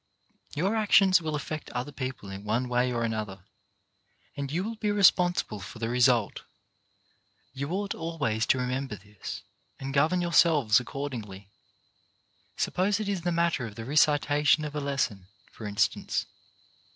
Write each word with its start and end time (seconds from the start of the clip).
Your 0.55 0.75
actions 0.75 1.21
will 1.21 1.35
affect 1.35 1.69
other 1.73 1.91
people 1.91 2.31
in 2.31 2.43
one 2.43 2.67
way 2.67 2.91
or 2.91 3.03
another, 3.03 3.45
and 4.35 4.51
you 4.51 4.63
will 4.63 4.77
be 4.77 4.89
responsible 4.89 5.59
for 5.59 5.77
the 5.77 5.89
re 5.89 5.99
sult. 6.01 6.41
You 7.53 7.69
ought 7.69 7.93
always 7.93 8.47
to 8.47 8.57
remember 8.57 8.95
this, 8.95 9.43
and 9.79 9.93
govern 9.93 10.19
yourselves 10.19 10.79
accordingly. 10.79 11.51
Suppose 12.57 12.99
it 12.99 13.07
is 13.09 13.21
the 13.21 13.31
matter 13.31 13.67
of 13.67 13.75
the 13.75 13.85
recitation 13.85 14.65
of 14.65 14.73
a 14.73 14.81
lesson, 14.81 15.27
for 15.51 15.67
instance. 15.67 16.25